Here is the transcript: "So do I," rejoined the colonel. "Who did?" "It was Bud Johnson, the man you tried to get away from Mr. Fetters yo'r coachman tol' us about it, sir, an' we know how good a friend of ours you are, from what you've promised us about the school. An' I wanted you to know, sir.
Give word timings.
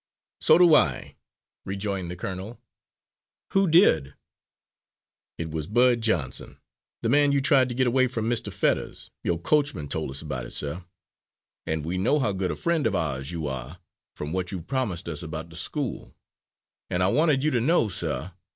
"So 0.39 0.57
do 0.57 0.73
I," 0.73 1.15
rejoined 1.63 2.09
the 2.09 2.15
colonel. 2.15 2.59
"Who 3.51 3.67
did?" 3.69 4.15
"It 5.37 5.51
was 5.51 5.67
Bud 5.67 6.01
Johnson, 6.01 6.57
the 7.03 7.09
man 7.09 7.31
you 7.31 7.39
tried 7.39 7.69
to 7.69 7.75
get 7.75 7.85
away 7.85 8.07
from 8.07 8.27
Mr. 8.27 8.51
Fetters 8.51 9.11
yo'r 9.23 9.37
coachman 9.37 9.89
tol' 9.89 10.09
us 10.09 10.23
about 10.23 10.47
it, 10.47 10.53
sir, 10.53 10.83
an' 11.67 11.83
we 11.83 11.99
know 11.99 12.17
how 12.17 12.31
good 12.31 12.49
a 12.49 12.55
friend 12.55 12.87
of 12.87 12.95
ours 12.95 13.29
you 13.29 13.45
are, 13.45 13.77
from 14.15 14.33
what 14.33 14.51
you've 14.51 14.65
promised 14.65 15.07
us 15.07 15.21
about 15.21 15.51
the 15.51 15.55
school. 15.55 16.15
An' 16.89 17.03
I 17.03 17.07
wanted 17.09 17.43
you 17.43 17.51
to 17.51 17.61
know, 17.61 17.87
sir. 17.87 18.31